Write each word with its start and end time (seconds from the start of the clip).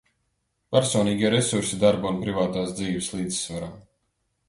Personīgie 0.75 1.31
resursi 1.35 1.81
darba 1.85 2.11
un 2.15 2.19
privātās 2.25 2.75
dzīves 2.83 3.15
līdzsvaram. 3.19 3.81